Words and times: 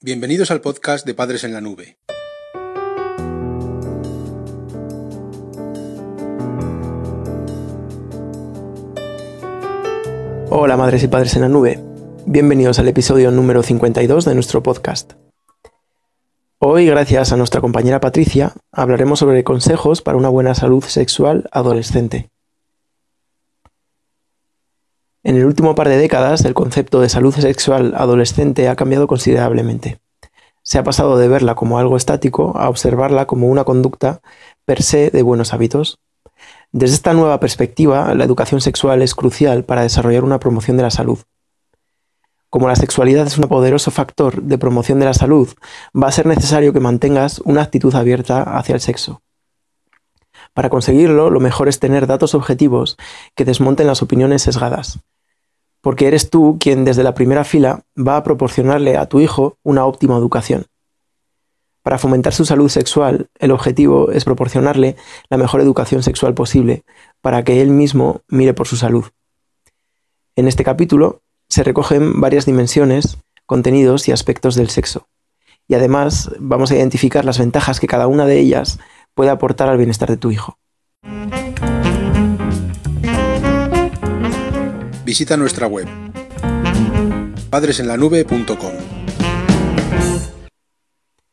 Bienvenidos 0.00 0.52
al 0.52 0.60
podcast 0.60 1.04
de 1.04 1.12
Padres 1.12 1.42
en 1.42 1.52
la 1.52 1.60
Nube. 1.60 1.98
Hola 10.50 10.76
madres 10.76 11.02
y 11.02 11.08
padres 11.08 11.34
en 11.34 11.42
la 11.42 11.48
nube. 11.48 11.80
Bienvenidos 12.26 12.78
al 12.78 12.86
episodio 12.86 13.32
número 13.32 13.64
52 13.64 14.24
de 14.24 14.34
nuestro 14.34 14.62
podcast. 14.62 15.14
Hoy, 16.60 16.86
gracias 16.86 17.32
a 17.32 17.36
nuestra 17.36 17.60
compañera 17.60 17.98
Patricia, 17.98 18.52
hablaremos 18.70 19.18
sobre 19.18 19.42
consejos 19.42 20.00
para 20.00 20.16
una 20.16 20.28
buena 20.28 20.54
salud 20.54 20.84
sexual 20.84 21.48
adolescente. 21.50 22.30
En 25.24 25.36
el 25.36 25.44
último 25.44 25.74
par 25.74 25.88
de 25.88 25.96
décadas, 25.96 26.44
el 26.44 26.54
concepto 26.54 27.00
de 27.00 27.08
salud 27.08 27.34
sexual 27.34 27.92
adolescente 27.96 28.68
ha 28.68 28.76
cambiado 28.76 29.08
considerablemente. 29.08 29.98
Se 30.62 30.78
ha 30.78 30.84
pasado 30.84 31.18
de 31.18 31.26
verla 31.26 31.56
como 31.56 31.78
algo 31.78 31.96
estático 31.96 32.56
a 32.56 32.68
observarla 32.68 33.26
como 33.26 33.48
una 33.48 33.64
conducta 33.64 34.20
per 34.64 34.82
se 34.82 35.10
de 35.10 35.22
buenos 35.22 35.52
hábitos. 35.52 35.98
Desde 36.70 36.94
esta 36.94 37.14
nueva 37.14 37.40
perspectiva, 37.40 38.14
la 38.14 38.24
educación 38.24 38.60
sexual 38.60 39.02
es 39.02 39.16
crucial 39.16 39.64
para 39.64 39.82
desarrollar 39.82 40.22
una 40.22 40.38
promoción 40.38 40.76
de 40.76 40.84
la 40.84 40.90
salud. 40.90 41.18
Como 42.48 42.68
la 42.68 42.76
sexualidad 42.76 43.26
es 43.26 43.38
un 43.38 43.48
poderoso 43.48 43.90
factor 43.90 44.40
de 44.40 44.56
promoción 44.56 45.00
de 45.00 45.06
la 45.06 45.14
salud, 45.14 45.48
va 46.00 46.08
a 46.08 46.12
ser 46.12 46.26
necesario 46.26 46.72
que 46.72 46.80
mantengas 46.80 47.40
una 47.40 47.62
actitud 47.62 47.94
abierta 47.94 48.42
hacia 48.42 48.74
el 48.74 48.80
sexo. 48.80 49.20
Para 50.54 50.70
conseguirlo, 50.70 51.30
lo 51.30 51.40
mejor 51.40 51.68
es 51.68 51.80
tener 51.80 52.06
datos 52.06 52.34
objetivos 52.34 52.96
que 53.34 53.44
desmonten 53.44 53.86
las 53.86 54.02
opiniones 54.02 54.42
sesgadas, 54.42 55.00
porque 55.80 56.06
eres 56.06 56.30
tú 56.30 56.56
quien 56.60 56.84
desde 56.84 57.02
la 57.02 57.14
primera 57.14 57.44
fila 57.44 57.84
va 57.96 58.16
a 58.16 58.24
proporcionarle 58.24 58.96
a 58.96 59.06
tu 59.06 59.20
hijo 59.20 59.58
una 59.62 59.84
óptima 59.84 60.16
educación. 60.16 60.66
Para 61.82 61.98
fomentar 61.98 62.34
su 62.34 62.44
salud 62.44 62.68
sexual, 62.68 63.28
el 63.38 63.50
objetivo 63.50 64.10
es 64.10 64.24
proporcionarle 64.24 64.96
la 65.30 65.38
mejor 65.38 65.60
educación 65.60 66.02
sexual 66.02 66.34
posible 66.34 66.84
para 67.20 67.44
que 67.44 67.62
él 67.62 67.70
mismo 67.70 68.20
mire 68.28 68.52
por 68.52 68.66
su 68.66 68.76
salud. 68.76 69.06
En 70.36 70.48
este 70.48 70.64
capítulo 70.64 71.22
se 71.48 71.64
recogen 71.64 72.20
varias 72.20 72.44
dimensiones, 72.44 73.18
contenidos 73.46 74.08
y 74.08 74.12
aspectos 74.12 74.54
del 74.54 74.68
sexo. 74.68 75.08
Y 75.66 75.74
además 75.74 76.30
vamos 76.38 76.70
a 76.70 76.76
identificar 76.76 77.24
las 77.24 77.38
ventajas 77.38 77.80
que 77.80 77.86
cada 77.86 78.06
una 78.06 78.26
de 78.26 78.38
ellas 78.38 78.78
puede 79.14 79.30
aportar 79.30 79.68
al 79.68 79.78
bienestar 79.78 80.08
de 80.08 80.16
tu 80.16 80.30
hijo. 80.30 80.58
Visita 85.08 85.38
nuestra 85.38 85.66
web 85.66 85.88
padresenlanube.com. 87.48 88.72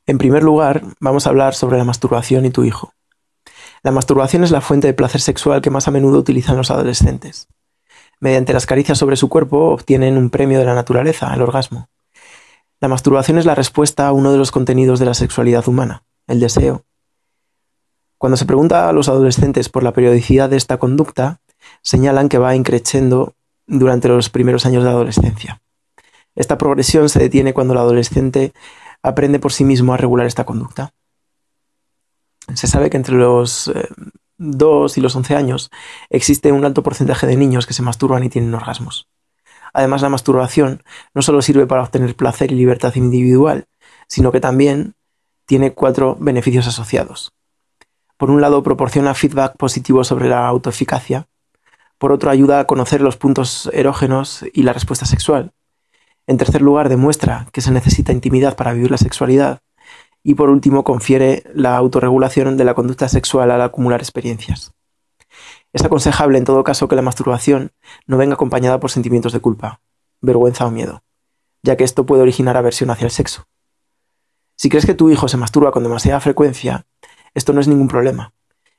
En 0.05 0.17
primer 0.17 0.43
lugar, 0.43 0.81
vamos 1.01 1.27
a 1.27 1.29
hablar 1.29 1.55
sobre 1.55 1.77
la 1.77 1.83
masturbación 1.83 2.45
y 2.45 2.51
tu 2.51 2.63
hijo. 2.63 2.93
La 3.83 3.91
masturbación 3.91 4.45
es 4.45 4.51
la 4.51 4.61
fuente 4.61 4.87
de 4.87 4.93
placer 4.93 5.19
sexual 5.19 5.61
que 5.61 5.71
más 5.71 5.89
a 5.89 5.91
menudo 5.91 6.19
utilizan 6.19 6.55
los 6.55 6.71
adolescentes. 6.71 7.49
Mediante 8.21 8.53
las 8.53 8.65
caricias 8.65 8.97
sobre 8.97 9.17
su 9.17 9.27
cuerpo 9.27 9.71
obtienen 9.71 10.17
un 10.17 10.29
premio 10.29 10.57
de 10.57 10.63
la 10.63 10.73
naturaleza, 10.73 11.33
el 11.33 11.41
orgasmo. 11.41 11.89
La 12.79 12.87
masturbación 12.87 13.39
es 13.39 13.45
la 13.45 13.55
respuesta 13.55 14.07
a 14.07 14.13
uno 14.13 14.31
de 14.31 14.37
los 14.37 14.51
contenidos 14.51 14.99
de 14.99 15.05
la 15.07 15.15
sexualidad 15.15 15.67
humana, 15.67 16.05
el 16.27 16.39
deseo. 16.39 16.85
Cuando 18.17 18.37
se 18.37 18.45
pregunta 18.45 18.87
a 18.87 18.93
los 18.93 19.09
adolescentes 19.09 19.67
por 19.67 19.83
la 19.83 19.91
periodicidad 19.91 20.49
de 20.49 20.55
esta 20.55 20.77
conducta, 20.77 21.41
señalan 21.81 22.29
que 22.29 22.37
va 22.37 22.55
increciendo 22.55 23.34
durante 23.67 24.07
los 24.07 24.29
primeros 24.29 24.65
años 24.65 24.83
de 24.83 24.89
adolescencia. 24.89 25.61
Esta 26.35 26.57
progresión 26.57 27.09
se 27.09 27.19
detiene 27.19 27.53
cuando 27.53 27.73
el 27.73 27.79
adolescente 27.79 28.53
aprende 29.01 29.39
por 29.39 29.53
sí 29.53 29.63
mismo 29.63 29.93
a 29.93 29.97
regular 29.97 30.27
esta 30.27 30.45
conducta. 30.45 30.93
Se 32.53 32.67
sabe 32.67 32.89
que 32.89 32.97
entre 32.97 33.15
los 33.15 33.71
2 34.37 34.97
eh, 34.97 34.99
y 34.99 35.01
los 35.01 35.15
11 35.15 35.35
años 35.35 35.71
existe 36.09 36.51
un 36.51 36.65
alto 36.65 36.83
porcentaje 36.83 37.25
de 37.25 37.37
niños 37.37 37.65
que 37.65 37.73
se 37.73 37.81
masturban 37.81 38.23
y 38.23 38.29
tienen 38.29 38.53
orgasmos. 38.53 39.07
Además, 39.73 40.01
la 40.01 40.09
masturbación 40.09 40.83
no 41.13 41.21
solo 41.21 41.41
sirve 41.41 41.67
para 41.67 41.83
obtener 41.83 42.15
placer 42.15 42.51
y 42.51 42.55
libertad 42.55 42.95
individual, 42.95 43.65
sino 44.07 44.31
que 44.31 44.39
también 44.39 44.95
tiene 45.45 45.73
cuatro 45.73 46.15
beneficios 46.19 46.67
asociados. 46.67 47.33
Por 48.17 48.31
un 48.31 48.41
lado, 48.41 48.63
proporciona 48.63 49.13
feedback 49.13 49.57
positivo 49.57 50.03
sobre 50.03 50.29
la 50.29 50.47
autoeficacia, 50.47 51.27
por 51.97 52.11
otro, 52.11 52.29
ayuda 52.29 52.59
a 52.59 52.67
conocer 52.67 53.01
los 53.01 53.17
puntos 53.17 53.69
erógenos 53.73 54.45
y 54.53 54.63
la 54.63 54.73
respuesta 54.73 55.05
sexual. 55.05 55.53
En 56.27 56.37
tercer 56.37 56.61
lugar, 56.61 56.89
demuestra 56.89 57.47
que 57.51 57.61
se 57.61 57.71
necesita 57.71 58.11
intimidad 58.11 58.55
para 58.55 58.73
vivir 58.73 58.91
la 58.91 58.97
sexualidad. 58.97 59.59
Y 60.23 60.35
por 60.35 60.49
último, 60.49 60.83
confiere 60.83 61.43
la 61.53 61.77
autorregulación 61.77 62.57
de 62.57 62.63
la 62.63 62.73
conducta 62.73 63.07
sexual 63.07 63.51
al 63.51 63.61
acumular 63.61 64.01
experiencias. 64.01 64.73
Es 65.71 65.83
aconsejable 65.83 66.37
en 66.37 66.45
todo 66.45 66.63
caso 66.63 66.87
que 66.87 66.95
la 66.95 67.01
masturbación 67.01 67.71
no 68.07 68.17
venga 68.17 68.35
acompañada 68.35 68.79
por 68.79 68.91
sentimientos 68.91 69.33
de 69.33 69.39
culpa, 69.39 69.81
vergüenza 70.21 70.65
o 70.65 70.71
miedo, 70.71 71.03
ya 71.63 71.75
que 71.75 71.83
esto 71.83 72.05
puede 72.05 72.21
originar 72.21 72.57
aversión 72.57 72.89
hacia 72.89 73.05
el 73.05 73.11
sexo. 73.11 73.47
Si 74.55 74.69
crees 74.69 74.85
que 74.85 74.93
tu 74.93 75.09
hijo 75.09 75.27
se 75.27 75.37
masturba 75.37 75.71
con 75.71 75.83
demasiada 75.83 76.21
frecuencia, 76.21 76.85
esto 77.33 77.51
no 77.51 77.59
es 77.59 77.67
ningún 77.67 77.89
problema. 77.89 78.33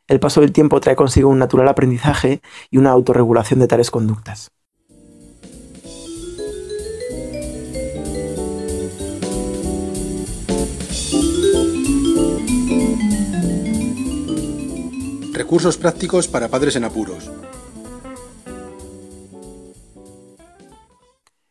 El 0.09 0.21
paso 0.21 0.41
del 0.41 0.53
tiempo 0.53 0.81
trae 0.81 0.95
consigo 0.95 1.29
un 1.29 1.39
natural 1.39 1.67
aprendizaje 1.69 2.41
y 2.71 2.79
una 2.79 2.91
autorregulación 2.91 3.59
de 3.59 3.67
tales 3.67 3.91
conductas. 3.91 4.51
Recursos 15.33 15.77
prácticos 15.77 16.29
para 16.29 16.49
padres 16.49 16.77
en 16.77 16.85
apuros. 16.85 17.31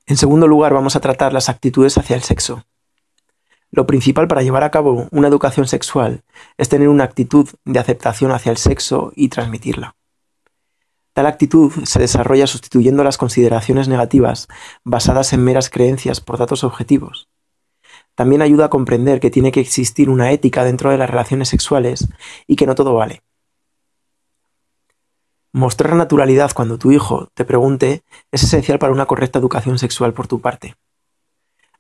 En 0.07 0.17
segundo 0.17 0.47
lugar, 0.47 0.73
vamos 0.73 0.95
a 0.95 1.01
tratar 1.01 1.33
las 1.33 1.49
actitudes 1.49 1.97
hacia 1.97 2.15
el 2.15 2.23
sexo. 2.23 2.63
Lo 3.75 3.85
principal 3.85 4.29
para 4.29 4.41
llevar 4.41 4.63
a 4.63 4.71
cabo 4.71 5.09
una 5.11 5.27
educación 5.27 5.67
sexual 5.67 6.23
es 6.57 6.69
tener 6.69 6.87
una 6.87 7.03
actitud 7.03 7.49
de 7.65 7.77
aceptación 7.77 8.31
hacia 8.31 8.49
el 8.49 8.55
sexo 8.55 9.11
y 9.17 9.27
transmitirla. 9.27 9.97
Tal 11.11 11.25
actitud 11.25 11.73
se 11.83 11.99
desarrolla 11.99 12.47
sustituyendo 12.47 13.03
las 13.03 13.17
consideraciones 13.17 13.89
negativas 13.89 14.47
basadas 14.85 15.33
en 15.33 15.43
meras 15.43 15.69
creencias 15.69 16.21
por 16.21 16.37
datos 16.37 16.63
objetivos. 16.63 17.27
También 18.15 18.41
ayuda 18.41 18.67
a 18.67 18.69
comprender 18.69 19.19
que 19.19 19.29
tiene 19.29 19.51
que 19.51 19.59
existir 19.59 20.09
una 20.09 20.31
ética 20.31 20.63
dentro 20.63 20.89
de 20.89 20.97
las 20.97 21.09
relaciones 21.09 21.49
sexuales 21.49 22.07
y 22.47 22.55
que 22.55 22.67
no 22.67 22.75
todo 22.75 22.93
vale. 22.93 23.23
Mostrar 25.51 25.95
naturalidad 25.95 26.53
cuando 26.53 26.77
tu 26.77 26.93
hijo 26.93 27.27
te 27.33 27.43
pregunte 27.43 28.03
es 28.31 28.43
esencial 28.43 28.79
para 28.79 28.93
una 28.93 29.05
correcta 29.05 29.37
educación 29.37 29.79
sexual 29.79 30.13
por 30.13 30.27
tu 30.27 30.39
parte. 30.39 30.75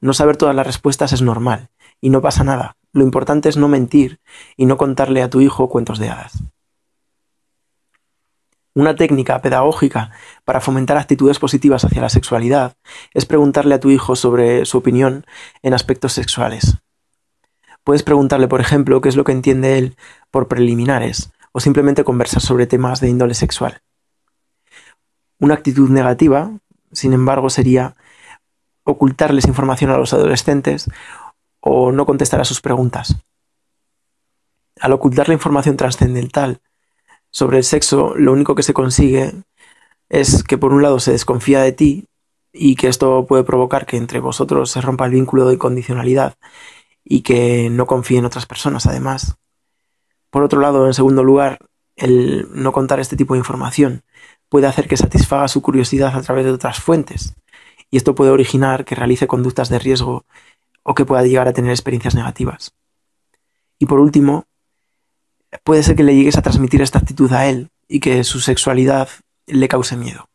No 0.01 0.13
saber 0.13 0.35
todas 0.35 0.55
las 0.55 0.67
respuestas 0.67 1.13
es 1.13 1.21
normal 1.21 1.69
y 2.01 2.09
no 2.09 2.21
pasa 2.21 2.43
nada. 2.43 2.77
Lo 2.93 3.03
importante 3.03 3.49
es 3.49 3.57
no 3.57 3.67
mentir 3.67 4.19
y 4.55 4.65
no 4.65 4.77
contarle 4.77 5.21
a 5.21 5.29
tu 5.29 5.41
hijo 5.41 5.69
cuentos 5.69 5.99
de 5.99 6.09
hadas. 6.09 6.43
Una 8.73 8.95
técnica 8.95 9.41
pedagógica 9.41 10.11
para 10.43 10.59
fomentar 10.59 10.97
actitudes 10.97 11.39
positivas 11.39 11.85
hacia 11.85 12.01
la 12.01 12.09
sexualidad 12.09 12.75
es 13.13 13.25
preguntarle 13.25 13.75
a 13.75 13.79
tu 13.79 13.89
hijo 13.89 14.17
sobre 14.17 14.65
su 14.65 14.77
opinión 14.77 15.25
en 15.61 15.73
aspectos 15.73 16.11
sexuales. 16.11 16.77
Puedes 17.85 18.03
preguntarle, 18.03 18.49
por 18.49 18.59
ejemplo, 18.59 18.99
qué 18.99 19.09
es 19.09 19.15
lo 19.15 19.23
que 19.23 19.31
entiende 19.31 19.77
él 19.77 19.95
por 20.29 20.49
preliminares 20.49 21.31
o 21.53 21.61
simplemente 21.61 22.03
conversar 22.03 22.41
sobre 22.41 22.67
temas 22.67 22.99
de 22.99 23.07
índole 23.07 23.33
sexual. 23.33 23.81
Una 25.39 25.53
actitud 25.53 25.89
negativa, 25.89 26.51
sin 26.91 27.13
embargo, 27.13 27.49
sería 27.49 27.95
ocultarles 28.83 29.47
información 29.47 29.91
a 29.91 29.97
los 29.97 30.13
adolescentes 30.13 30.89
o 31.67 31.91
no 31.91 32.05
contestar 32.05 32.39
a 32.39 32.45
sus 32.45 32.61
preguntas. 32.61 33.17
Al 34.79 34.91
ocultar 34.91 35.27
la 35.27 35.33
información 35.33 35.77
trascendental 35.77 36.61
sobre 37.31 37.57
el 37.57 37.63
sexo, 37.63 38.13
lo 38.15 38.33
único 38.33 38.53
que 38.53 38.61
se 38.61 38.73
consigue 38.73 39.33
es 40.07 40.43
que 40.43 40.59
por 40.59 40.73
un 40.73 40.83
lado 40.83 40.99
se 40.99 41.11
desconfía 41.11 41.61
de 41.61 41.71
ti 41.71 42.05
y 42.53 42.75
que 42.75 42.87
esto 42.87 43.25
puede 43.25 43.43
provocar 43.43 43.87
que 43.87 43.97
entre 43.97 44.19
vosotros 44.19 44.69
se 44.69 44.79
rompa 44.79 45.05
el 45.05 45.13
vínculo 45.13 45.47
de 45.47 45.57
condicionalidad 45.57 46.35
y 47.03 47.21
que 47.21 47.69
no 47.71 47.87
confíe 47.87 48.19
en 48.19 48.25
otras 48.25 48.45
personas 48.45 48.85
además. 48.85 49.35
Por 50.29 50.43
otro 50.43 50.61
lado, 50.61 50.85
en 50.85 50.93
segundo 50.93 51.23
lugar, 51.23 51.57
el 51.95 52.47
no 52.51 52.73
contar 52.73 52.99
este 52.99 53.17
tipo 53.17 53.33
de 53.33 53.39
información 53.39 54.03
puede 54.49 54.67
hacer 54.67 54.87
que 54.87 54.97
satisfaga 54.97 55.47
su 55.47 55.63
curiosidad 55.63 56.15
a 56.15 56.21
través 56.21 56.45
de 56.45 56.51
otras 56.51 56.79
fuentes 56.79 57.35
y 57.89 57.97
esto 57.97 58.13
puede 58.13 58.31
originar 58.31 58.85
que 58.85 58.93
realice 58.93 59.25
conductas 59.25 59.69
de 59.69 59.79
riesgo 59.79 60.25
o 60.85 60.93
que 60.93 61.03
pueda 61.03 61.23
llegar 61.23 61.47
a 61.47 61.53
tener 61.53 61.71
experiencias 61.71 62.15
negativas. 62.15 62.73
Y 63.79 63.87
por 63.87 63.99
último, 63.99 64.45
puede 65.63 65.83
ser 65.83 65.95
que 65.95 66.03
le 66.03 66.15
llegues 66.15 66.37
a 66.37 66.43
transmitir 66.43 66.81
esta 66.81 66.99
actitud 66.99 67.33
a 67.33 67.47
él 67.47 67.69
y 67.87 67.99
que 67.99 68.23
su 68.23 68.39
sexualidad 68.39 69.09
le 69.47 69.67
cause 69.67 69.97
miedo. 69.97 70.29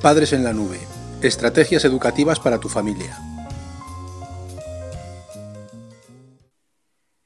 Padres 0.00 0.32
en 0.32 0.44
la 0.44 0.52
Nube. 0.52 0.80
Estrategias 1.20 1.84
educativas 1.84 2.40
para 2.40 2.58
tu 2.58 2.68
familia. 2.68 3.18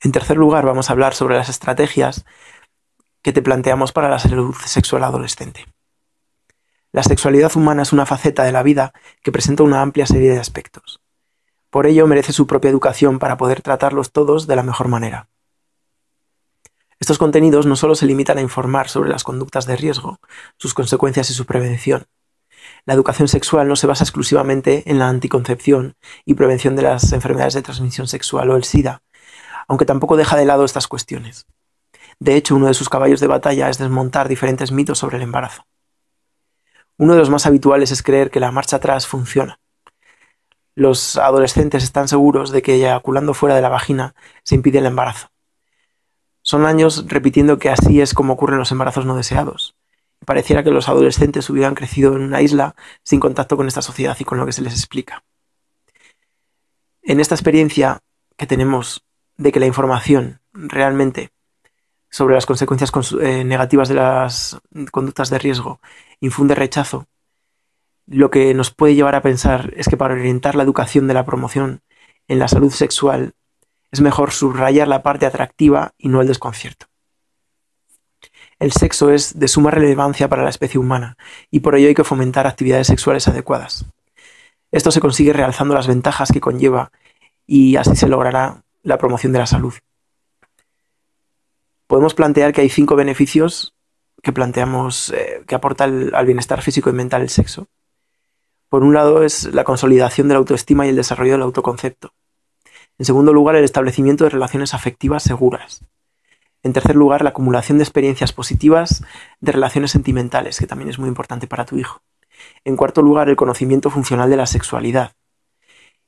En 0.02 0.12
tercer 0.12 0.37
lugar, 0.37 0.64
vamos 0.64 0.90
a 0.90 0.93
hablar 0.93 1.14
sobre 1.14 1.37
las 1.37 1.49
estrategias 1.49 2.25
que 3.22 3.32
te 3.32 3.43
planteamos 3.43 3.93
para 3.93 4.08
la 4.08 4.19
salud 4.19 4.55
sexual 4.64 5.05
adolescente. 5.05 5.67
La 6.93 7.05
sexualidad 7.05 7.55
humana 7.55 7.83
es 7.83 7.93
una 7.93 8.05
faceta 8.05 8.43
de 8.43 8.51
la 8.51 8.65
vida 8.65 8.93
que 9.23 9.31
presenta 9.31 9.63
una 9.63 9.81
amplia 9.81 10.07
serie 10.07 10.33
de 10.33 10.41
aspectos. 10.41 11.01
Por 11.71 11.87
ello 11.87 12.09
merece 12.09 12.33
su 12.33 12.49
propia 12.49 12.69
educación 12.71 13.21
para 13.21 13.37
poder 13.37 13.63
tratarlos 13.63 14.11
todos 14.11 14.49
de 14.49 14.57
la 14.57 14.65
mejor 14.65 14.89
manera. 14.89 15.29
Estos 16.99 17.19
contenidos 17.19 17.65
no 17.65 17.77
solo 17.77 17.95
se 17.95 18.07
limitan 18.07 18.39
a 18.39 18.41
informar 18.41 18.89
sobre 18.89 19.09
las 19.09 19.23
conductas 19.23 19.67
de 19.67 19.77
riesgo, 19.77 20.19
sus 20.57 20.75
consecuencias 20.75 21.31
y 21.31 21.35
su 21.35 21.47
prevención. 21.47 22.07
La 22.87 22.95
educación 22.95 23.29
sexual 23.29 23.69
no 23.69 23.77
se 23.77 23.87
basa 23.87 24.03
exclusivamente 24.03 24.91
en 24.91 24.99
la 24.99 25.09
anticoncepción 25.09 25.95
y 26.25 26.35
prevención 26.35 26.75
de 26.75 26.83
las 26.83 27.13
enfermedades 27.13 27.55
de 27.55 27.63
transmisión 27.63 28.09
sexual 28.09 28.51
o 28.51 28.57
el 28.57 28.65
SIDA, 28.65 29.03
aunque 29.69 29.87
tampoco 29.87 30.17
deja 30.17 30.37
de 30.37 30.45
lado 30.45 30.65
estas 30.65 30.89
cuestiones. 30.89 31.47
De 32.19 32.35
hecho, 32.35 32.57
uno 32.57 32.67
de 32.67 32.75
sus 32.75 32.89
caballos 32.89 33.21
de 33.21 33.29
batalla 33.29 33.71
es 33.71 33.79
desmontar 33.79 34.29
diferentes 34.29 34.73
mitos 34.73 34.99
sobre 34.99 35.19
el 35.19 35.23
embarazo. 35.23 35.65
Uno 37.00 37.14
de 37.14 37.19
los 37.19 37.31
más 37.31 37.47
habituales 37.47 37.93
es 37.93 38.02
creer 38.02 38.31
que 38.31 38.41
la 38.41 38.52
marcha 38.52 38.76
atrás 38.76 39.06
funciona. 39.06 39.58
Los 40.75 41.17
adolescentes 41.17 41.82
están 41.82 42.08
seguros 42.08 42.50
de 42.50 42.61
que 42.61 42.75
eyaculando 42.75 43.32
fuera 43.32 43.55
de 43.55 43.62
la 43.62 43.70
vagina 43.70 44.14
se 44.43 44.56
impide 44.56 44.81
el 44.81 44.85
embarazo. 44.85 45.29
Son 46.43 46.67
años 46.67 47.06
repitiendo 47.08 47.58
que 47.58 47.70
así 47.70 48.02
es 48.02 48.12
como 48.12 48.35
ocurren 48.35 48.58
los 48.58 48.70
embarazos 48.70 49.06
no 49.06 49.17
deseados. 49.17 49.76
Pareciera 50.26 50.62
que 50.62 50.73
los 50.73 50.91
adolescentes 50.91 51.49
hubieran 51.49 51.75
crecido 51.75 52.14
en 52.14 52.20
una 52.20 52.43
isla 52.43 52.75
sin 53.03 53.19
contacto 53.19 53.56
con 53.56 53.67
esta 53.67 53.81
sociedad 53.81 54.19
y 54.20 54.25
con 54.25 54.37
lo 54.37 54.44
que 54.44 54.53
se 54.53 54.61
les 54.61 54.75
explica. 54.75 55.25
En 57.00 57.19
esta 57.19 57.35
experiencia 57.35 58.00
que 58.37 58.46
tenemos 58.46 59.06
de 59.38 59.53
que 59.53 59.61
la 59.61 59.64
información 59.64 60.43
realmente 60.53 61.31
sobre 62.11 62.35
las 62.35 62.47
consecuencias 62.47 62.93
eh, 63.21 63.45
negativas 63.45 63.89
de 63.89 63.95
las 63.95 64.59
conductas 64.91 65.31
de 65.31 65.39
riesgo 65.39 65.81
infunde 66.21 66.55
rechazo, 66.55 67.07
lo 68.07 68.31
que 68.31 68.53
nos 68.55 68.73
puede 68.73 68.97
llevar 68.97 69.15
a 69.15 69.23
pensar 69.23 69.73
es 69.77 69.89
que 69.89 69.97
para 69.97 70.15
orientar 70.15 70.57
la 70.57 70.65
educación 70.65 71.07
de 71.07 71.15
la 71.15 71.25
promoción 71.25 71.81
en 72.27 72.41
la 72.41 72.49
salud 72.49 72.73
sexual 72.73 73.35
es 73.93 74.01
mejor 74.01 74.33
subrayar 74.33 74.89
la 74.89 75.03
parte 75.03 75.27
atractiva 75.27 75.93
y 75.97 76.09
no 76.09 76.21
el 76.21 76.29
desconcierto. 76.29 76.87
El 78.59 78.73
sexo 78.73 79.11
es 79.11 79.39
de 79.39 79.49
suma 79.49 79.71
relevancia 79.71 80.29
para 80.29 80.43
la 80.43 80.51
especie 80.51 80.79
humana 80.79 81.17
y 81.51 81.61
por 81.61 81.77
ello 81.77 81.89
hay 81.89 81.95
que 81.95 82.05
fomentar 82.05 82.47
actividades 82.47 82.89
sexuales 82.89 83.27
adecuadas. 83.29 83.87
Esto 84.73 84.91
se 84.91 85.01
consigue 85.01 85.33
realzando 85.33 85.75
las 85.75 85.87
ventajas 85.87 86.31
que 86.33 86.41
conlleva 86.41 86.91
y 87.47 87.77
así 87.77 87.97
se 87.97 88.09
logrará 88.09 88.63
la 88.83 88.99
promoción 88.99 89.33
de 89.33 89.39
la 89.39 89.47
salud 89.47 89.75
podemos 91.91 92.15
plantear 92.15 92.53
que 92.53 92.61
hay 92.61 92.69
cinco 92.69 92.95
beneficios 92.95 93.75
que 94.23 94.33
planteamos 94.33 95.11
eh, 95.11 95.43
que 95.45 95.57
aporta 95.57 95.83
al 95.83 96.25
bienestar 96.25 96.63
físico 96.63 96.89
y 96.89 96.93
mental 96.93 97.21
el 97.21 97.31
sexo. 97.31 97.67
Por 98.69 98.85
un 98.85 98.95
lado 98.95 99.25
es 99.25 99.53
la 99.53 99.65
consolidación 99.65 100.29
de 100.29 100.35
la 100.35 100.39
autoestima 100.39 100.87
y 100.87 100.91
el 100.91 100.95
desarrollo 100.95 101.33
del 101.33 101.43
autoconcepto. 101.43 102.13
En 102.97 103.07
segundo 103.07 103.33
lugar, 103.33 103.57
el 103.57 103.65
establecimiento 103.65 104.23
de 104.23 104.31
relaciones 104.31 104.73
afectivas 104.73 105.25
seguras. 105.25 105.85
En 106.63 106.73
tercer 106.73 106.95
lugar, 106.95 107.23
la 107.23 107.31
acumulación 107.31 107.79
de 107.79 107.85
experiencias 107.85 108.33
positivas 108.33 109.03
de 109.41 109.51
relaciones 109.51 109.91
sentimentales, 109.91 110.61
que 110.61 110.69
también 110.69 110.91
es 110.91 111.01
muy 111.01 111.09
importante 111.09 111.49
para 111.49 111.65
tu 111.65 111.77
hijo. 111.77 112.03
En 112.65 112.77
cuarto 112.77 113.03
lugar, 113.03 113.29
el 113.29 113.35
conocimiento 113.37 113.91
funcional 113.91 114.31
de 114.31 114.37
la 114.37 114.47
sexualidad. 114.47 115.15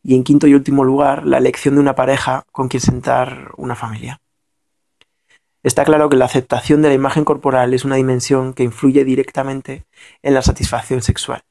Y 0.04 0.14
en 0.14 0.22
quinto 0.22 0.46
y 0.46 0.54
último 0.54 0.84
lugar, 0.84 1.26
la 1.26 1.38
elección 1.38 1.74
de 1.74 1.80
una 1.80 1.96
pareja 1.96 2.44
con 2.52 2.68
quien 2.68 2.82
sentar 2.82 3.50
una 3.56 3.74
familia. 3.74 4.21
Está 5.62 5.84
claro 5.84 6.08
que 6.08 6.16
la 6.16 6.24
aceptación 6.24 6.82
de 6.82 6.88
la 6.88 6.94
imagen 6.94 7.24
corporal 7.24 7.72
es 7.72 7.84
una 7.84 7.96
dimensión 7.96 8.52
que 8.52 8.64
influye 8.64 9.04
directamente 9.04 9.84
en 10.22 10.34
la 10.34 10.42
satisfacción 10.42 11.02
sexual. 11.02 11.42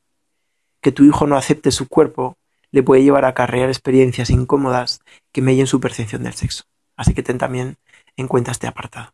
Que 0.81 0.91
tu 0.91 1.03
hijo 1.03 1.27
no 1.27 1.37
acepte 1.37 1.71
su 1.71 1.87
cuerpo 1.87 2.37
le 2.71 2.83
puede 2.83 3.03
llevar 3.03 3.25
a 3.25 3.29
acarrear 3.29 3.69
experiencias 3.69 4.29
incómodas 4.29 4.99
que 5.31 5.41
mellen 5.41 5.67
su 5.67 5.79
percepción 5.79 6.23
del 6.23 6.33
sexo. 6.33 6.63
Así 6.97 7.13
que 7.13 7.23
ten 7.23 7.37
también 7.37 7.77
en 8.17 8.27
cuenta 8.27 8.51
este 8.51 8.67
apartado. 8.67 9.13